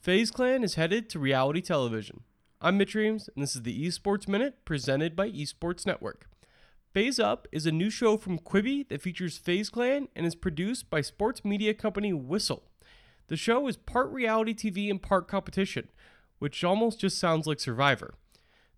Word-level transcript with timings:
FaZe 0.00 0.30
Clan 0.30 0.64
is 0.64 0.76
headed 0.76 1.10
to 1.10 1.18
reality 1.18 1.60
television. 1.60 2.22
I'm 2.58 2.78
Mitch 2.78 2.94
Reams, 2.94 3.28
and 3.34 3.42
this 3.42 3.54
is 3.54 3.64
the 3.64 3.86
Esports 3.86 4.26
Minute 4.26 4.64
presented 4.64 5.14
by 5.14 5.30
Esports 5.30 5.84
Network. 5.84 6.26
FaZe 6.94 7.20
Up 7.20 7.46
is 7.52 7.66
a 7.66 7.70
new 7.70 7.90
show 7.90 8.16
from 8.16 8.38
Quibi 8.38 8.88
that 8.88 9.02
features 9.02 9.36
FaZe 9.36 9.68
Clan 9.68 10.08
and 10.16 10.24
is 10.24 10.34
produced 10.34 10.88
by 10.88 11.02
sports 11.02 11.44
media 11.44 11.74
company 11.74 12.14
Whistle. 12.14 12.62
The 13.26 13.36
show 13.36 13.68
is 13.68 13.76
part 13.76 14.10
reality 14.10 14.54
TV 14.54 14.88
and 14.88 15.02
part 15.02 15.28
competition, 15.28 15.90
which 16.38 16.64
almost 16.64 17.00
just 17.00 17.18
sounds 17.18 17.46
like 17.46 17.60
Survivor. 17.60 18.14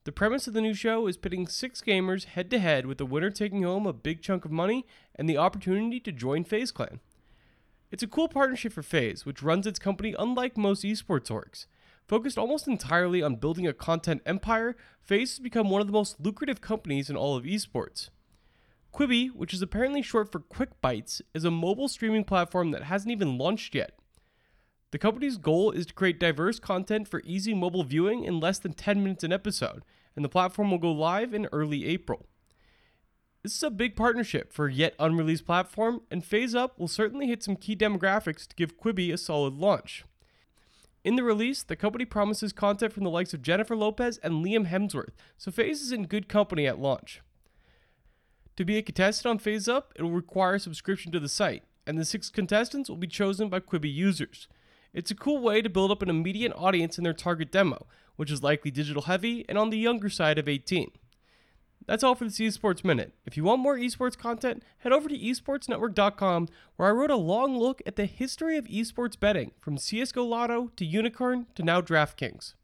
The 0.03 0.11
premise 0.11 0.49
of 0.49 0.55
the 0.55 0.61
new 0.61 0.75
show 0.75 1.07
is 1.07 1.17
pitting 1.17 1.47
six 1.47 1.83
gamers 1.83 2.25
head 2.25 2.51
to 2.51 2.59
head 2.59 2.85
with 2.85 2.99
the 2.99 3.07
winner 3.07 3.31
taking 3.31 3.63
home 3.63 3.87
a 3.87 3.93
big 3.93 4.23
chunk 4.23 4.45
of 4.45 4.51
money 4.51 4.85
and 5.15 5.29
the 5.29 5.39
opportunity 5.39 6.01
to 6.01 6.11
join 6.11 6.43
FaZe 6.43 6.73
Clan. 6.73 6.99
It's 7.93 8.03
a 8.03 8.09
cool 8.09 8.27
partnership 8.27 8.73
for 8.73 8.83
FaZe, 8.83 9.27
which 9.27 9.43
runs 9.43 9.67
its 9.67 9.79
company 9.79 10.15
unlike 10.19 10.57
most 10.57 10.83
esports 10.83 11.29
orgs. 11.29 11.67
Focused 12.09 12.39
almost 12.39 12.67
entirely 12.67 13.23
on 13.23 13.37
building 13.37 13.67
a 13.67 13.75
content 13.75 14.23
empire, 14.25 14.75
FaZe 15.03 15.33
has 15.33 15.39
become 15.39 15.69
one 15.69 15.83
of 15.83 15.89
the 15.89 15.93
most 15.93 16.19
lucrative 16.19 16.63
companies 16.63 17.11
in 17.11 17.17
all 17.17 17.37
of 17.37 17.45
esports. 17.45 18.09
Quibi, 18.95 19.29
which 19.35 19.53
is 19.53 19.61
apparently 19.61 20.01
short 20.01 20.33
for 20.33 20.41
Quick 20.41 20.81
Bites, 20.81 21.21
is 21.35 21.45
a 21.45 21.51
mobile 21.51 21.87
streaming 21.87 22.25
platform 22.25 22.71
that 22.71 22.85
hasn't 22.85 23.13
even 23.13 23.37
launched 23.37 23.75
yet. 23.75 23.99
The 24.91 24.99
company's 24.99 25.37
goal 25.37 25.71
is 25.71 25.85
to 25.85 25.95
create 25.95 26.19
diverse 26.19 26.59
content 26.59 27.09
for 27.09 27.21
easy 27.27 27.53
mobile 27.53 27.85
viewing 27.85 28.25
in 28.25 28.41
less 28.41 28.59
than 28.59 28.73
10 28.73 29.03
minutes 29.03 29.23
an 29.23 29.35
episode, 29.35 29.85
and 30.17 30.25
the 30.25 30.31
platform 30.31 30.71
will 30.71 30.79
go 30.79 30.93
live 30.93 31.35
in 31.35 31.47
early 31.53 31.85
April. 31.85 32.27
This 33.43 33.57
is 33.57 33.63
a 33.65 33.71
big 33.71 33.97
partnership 33.97 34.53
for 34.53 34.69
yet 34.69 34.95
unreleased 35.01 35.45
platform, 35.45 36.03
and 36.13 36.25
FaZe 36.25 36.55
Up 36.55 36.79
will 36.79 36.87
certainly 36.87 37.27
hit 37.27 37.43
some 37.43 37.57
key 37.57 37.75
demographics 37.75 38.47
to 38.47 38.55
give 38.55 38.79
Quibi 38.79 39.13
a 39.13 39.19
solid 39.19 39.55
launch. 39.55 40.05
In 41.03 41.17
the 41.17 41.25
release, 41.25 41.65
the 41.65 41.75
company 41.75 42.05
promises 42.05 42.53
content 42.53 42.93
from 42.93 43.03
the 43.03 43.11
likes 43.11 43.35
of 43.35 43.43
Jennifer 43.43 43.75
Lopez 43.75 44.19
and 44.19 44.45
Liam 44.45 44.69
Hemsworth, 44.69 45.15
so 45.37 45.51
FaZe 45.51 45.83
is 45.83 45.91
in 45.91 46.07
good 46.07 46.29
company 46.29 46.69
at 46.69 46.79
launch. 46.79 47.21
To 48.55 48.65
be 48.65 48.79
a 48.79 48.83
contestant 48.83 49.29
on 49.29 49.39
FaZe 49.41 49.67
Up, 49.67 49.93
it 49.97 50.03
will 50.03 50.13
require 50.13 50.55
a 50.55 50.61
subscription 50.61 51.11
to 51.11 51.19
the 51.19 51.29
site, 51.29 51.65
and 51.85 51.99
the 51.99 52.05
six 52.05 52.31
contestants 52.31 52.89
will 52.89 52.97
be 52.97 53.09
chosen 53.09 53.49
by 53.49 53.59
Quibi 53.59 53.93
users. 53.93 54.47
It's 54.95 55.11
a 55.11 55.17
cool 55.17 55.41
way 55.41 55.63
to 55.63 55.69
build 55.69 55.91
up 55.91 56.03
an 56.03 56.11
immediate 56.11 56.53
audience 56.55 56.97
in 56.97 57.03
their 57.03 57.13
target 57.13 57.51
demo, 57.51 57.89
which 58.15 58.31
is 58.31 58.45
likely 58.45 58.71
digital 58.71 59.03
heavy 59.03 59.45
and 59.49 59.59
on 59.59 59.71
the 59.71 59.79
younger 59.79 60.11
side 60.11 60.39
of 60.39 60.49
18. 60.49 60.93
That's 61.87 62.05
all 62.05 62.15
for 62.15 62.25
this 62.25 62.39
Esports 62.39 62.85
Minute. 62.85 63.15
If 63.27 63.37
you 63.37 63.45
want 63.45 63.61
more 63.61 63.77
esports 63.77 64.17
content, 64.17 64.63
head 64.79 64.93
over 64.93 65.09
to 65.09 65.19
esportsnetwork.com 65.19 66.49
where 66.77 66.89
I 66.89 66.93
wrote 66.93 67.11
a 67.11 67.17
long 67.17 67.59
look 67.59 67.83
at 67.87 67.97
the 67.97 68.07
history 68.07 68.57
of 68.57 68.67
esports 68.67 69.19
betting 69.19 69.53
from 69.61 69.77
CSGO 69.77 70.29
Lotto 70.29 70.71
to 70.77 70.87
Unikrn 70.87 71.47
to 71.55 71.63
now 71.63 71.81
DraftKings. 71.81 72.55